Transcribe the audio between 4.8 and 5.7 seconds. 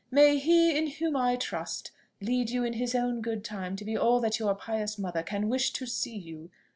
mother can